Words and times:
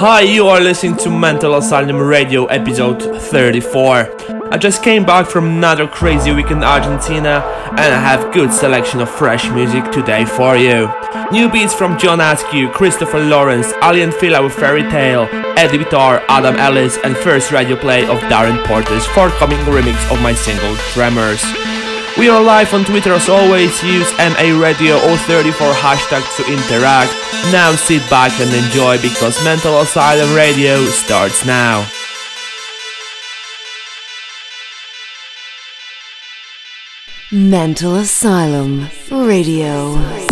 Hi, 0.00 0.22
you 0.22 0.46
are 0.46 0.60
listening 0.62 0.96
to 1.04 1.10
Mental 1.10 1.56
Asylum 1.56 1.98
Radio 1.98 2.46
episode 2.46 3.02
34. 3.02 4.50
I 4.50 4.56
just 4.56 4.82
came 4.82 5.04
back 5.04 5.26
from 5.26 5.44
another 5.44 5.86
crazy 5.86 6.32
week 6.32 6.50
in 6.50 6.64
Argentina 6.64 7.44
and 7.72 7.94
I 7.94 8.00
have 8.00 8.32
good 8.32 8.50
selection 8.50 9.02
of 9.02 9.10
fresh 9.10 9.50
music 9.50 9.92
today 9.92 10.24
for 10.24 10.56
you. 10.56 10.90
New 11.30 11.52
beats 11.52 11.74
from 11.74 11.98
John 11.98 12.18
Askew, 12.18 12.70
Christopher 12.70 13.20
Lawrence, 13.20 13.74
Aly 13.82 14.10
& 14.10 14.12
Fila 14.12 14.42
with 14.42 14.54
Fairy 14.54 14.84
Tale, 14.84 15.28
Eddie 15.58 15.76
Bitar, 15.76 16.24
Adam 16.30 16.56
Ellis 16.56 16.96
and 17.04 17.14
first 17.14 17.52
radio 17.52 17.76
play 17.76 18.04
of 18.04 18.18
Darren 18.32 18.64
Porter's 18.64 19.04
forthcoming 19.08 19.58
remix 19.66 20.10
of 20.10 20.22
my 20.22 20.32
single 20.32 20.76
Tremors. 20.94 21.44
We 22.16 22.30
are 22.30 22.42
live 22.42 22.72
on 22.72 22.86
Twitter 22.86 23.12
as 23.12 23.28
always, 23.28 23.82
use 23.82 24.10
MA 24.16 24.58
Radio 24.58 24.96
034 24.96 25.74
hashtag 25.74 26.24
to 26.38 26.50
interact. 26.50 27.29
Now 27.48 27.74
sit 27.74 28.08
back 28.08 28.38
and 28.38 28.52
enjoy 28.54 29.00
because 29.02 29.42
Mental 29.42 29.80
Asylum 29.80 30.36
Radio 30.36 30.84
starts 30.84 31.44
now. 31.44 31.84
Mental 37.32 37.96
Asylum 37.96 38.88
Radio. 39.10 40.29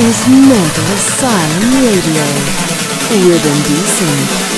Is 0.00 0.28
Mental 0.28 0.88
Asylum 0.96 1.84
Radio. 1.84 2.24
With 3.26 3.44
indecent 3.44 4.50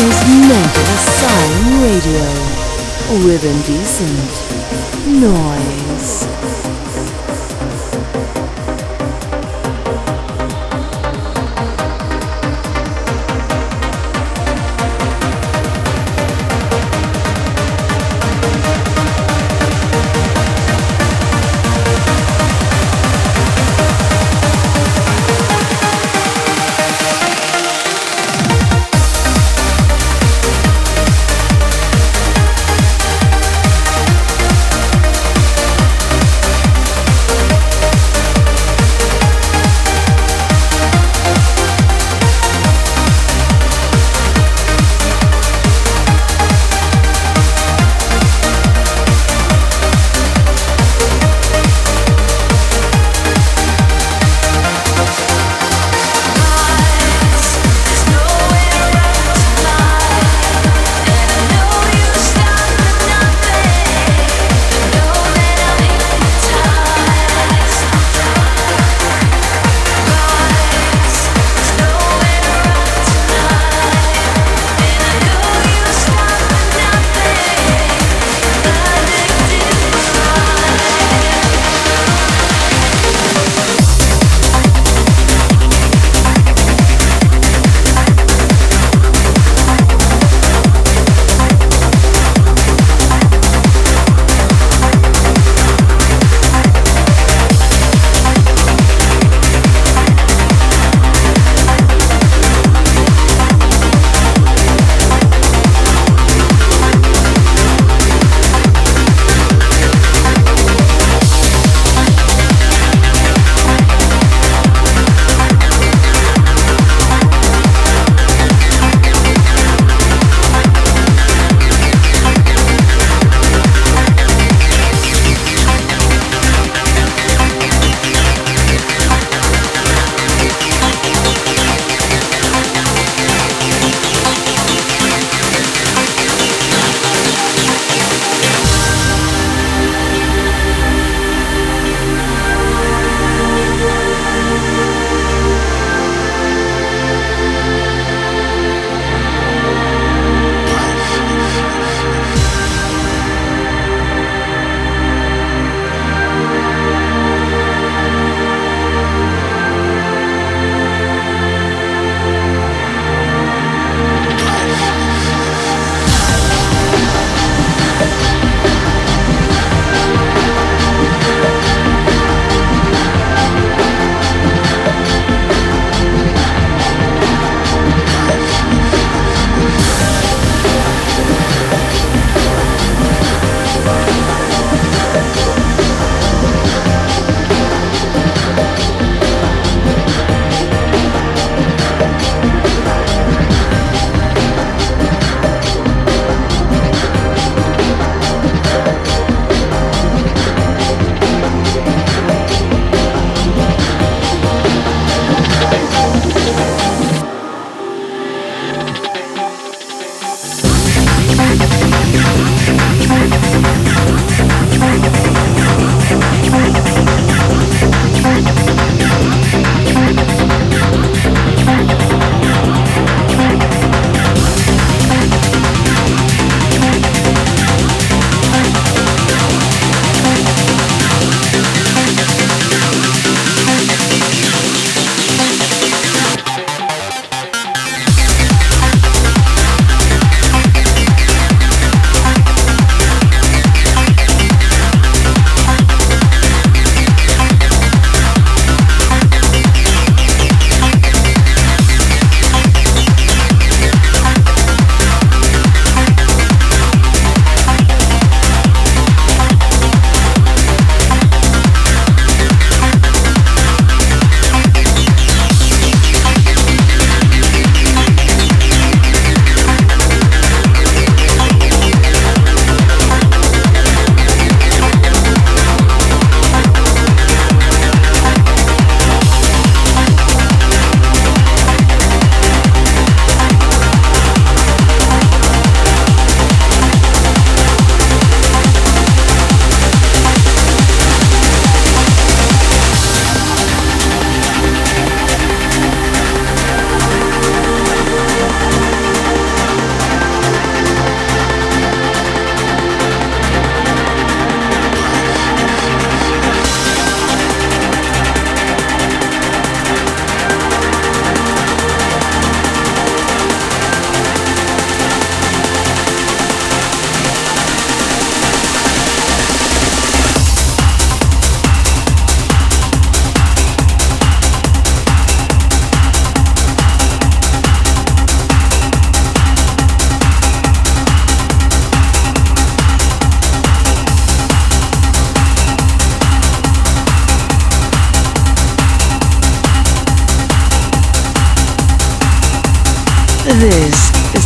is 0.00 0.20
Mental 0.46 0.84
Asylum 0.94 1.82
Radio 1.82 3.26
with 3.26 3.42
indecent 3.44 4.30
noise. 5.20 5.87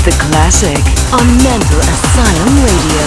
The 0.04 0.10
classic 0.18 0.82
on 1.14 1.24
Mental 1.44 1.78
Asylum 1.78 2.54
Radio. 2.64 3.06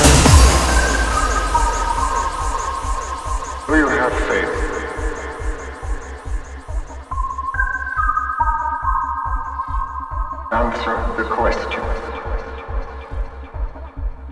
Do 3.68 3.76
you 3.76 3.88
have 3.90 4.14
faith? 4.30 4.54
Answer 10.54 10.96
the 11.18 11.28
question. 11.30 11.82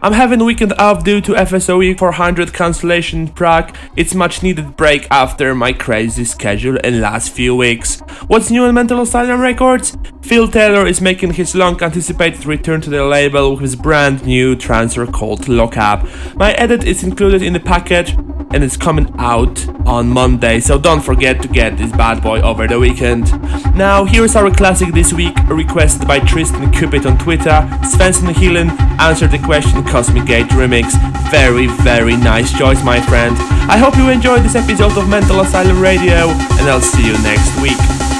I'm 0.02 0.14
having 0.14 0.40
a 0.40 0.46
weekend 0.46 0.72
off 0.74 1.04
due 1.04 1.20
to 1.20 1.34
FSOE 1.34 1.98
400 1.98 2.54
cancellation 2.54 3.20
in 3.20 3.28
Prague. 3.30 3.76
It's 3.96 4.16
much 4.16 4.42
needed 4.42 4.76
break 4.76 5.08
after 5.12 5.54
my 5.54 5.72
crazy 5.72 6.26
schedule 6.26 6.78
in 6.78 7.00
last 7.00 7.32
few 7.32 7.56
weeks. 7.56 8.00
What's 8.26 8.50
new 8.50 8.64
on 8.64 8.74
Mental 8.74 9.02
Asylum 9.02 9.40
Records? 9.40 9.96
Phil 10.24 10.48
Taylor 10.48 10.88
is 10.88 11.00
making 11.00 11.34
his 11.34 11.54
long 11.54 11.80
anticipated 11.80 12.48
return 12.48 12.82
to 12.82 12.90
the 12.90 13.06
label 13.06 13.52
with 13.52 13.62
his 13.62 13.76
brand 13.76 14.26
new 14.26 14.56
transfer 14.56 15.06
called 15.06 15.48
Lockup. 15.48 16.08
My 16.36 16.54
edit 16.54 16.86
is 16.86 17.04
included 17.04 17.44
in 17.44 17.54
the 17.54 17.60
package 17.60 18.16
and 18.54 18.64
it's 18.64 18.78
coming 18.78 19.14
out 19.18 19.68
on 19.88 20.10
Monday, 20.10 20.60
so 20.60 20.80
don't 20.80 21.02
forget 21.02 21.42
to 21.42 21.48
get 21.48 21.76
this 21.76 21.92
bad 21.92 22.22
boy 22.22 22.40
over 22.42 22.68
the 22.68 22.80
weekend. 22.80 23.32
Now, 23.76 24.06
here's 24.06 24.36
our 24.36 24.52
classic 24.52 24.94
this 24.94 25.12
week, 25.12 25.36
requested 25.50 26.08
by 26.08 26.20
Tristan 26.20 26.72
Cupid 26.72 27.06
on 27.06 27.18
Twitter. 27.18 27.68
Svenson 27.82 28.32
Gielen 28.34 28.70
answered 29.00 29.32
the 29.32 29.40
question 29.40 29.84
Cosmic 29.84 30.26
Gate 30.26 30.48
remix. 30.50 30.94
Very, 31.32 31.68
very 31.68 32.16
nice 32.16 32.56
choice, 32.56 32.84
my 32.84 33.02
friend. 33.02 33.36
I 33.70 33.78
hope 33.84 33.98
you 33.98 34.08
enjoyed 34.08 34.42
this 34.44 34.56
episode 34.56 34.98
of 34.98 35.10
Mental 35.10 35.42
Asylum 35.42 35.82
Radio, 35.82 36.30
and 36.56 36.70
I'll 36.70 36.80
see 36.80 37.06
you 37.06 37.12
next 37.22 37.54
week. 37.62 38.13